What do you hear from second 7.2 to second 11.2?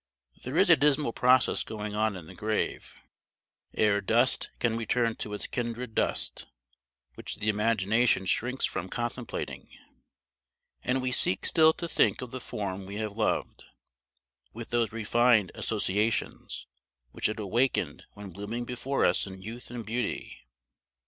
the imagination shrinks from contemplating; and we